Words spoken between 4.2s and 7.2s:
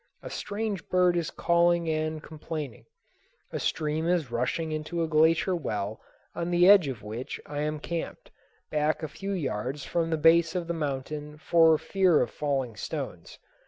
rushing into a glacier well on the edge of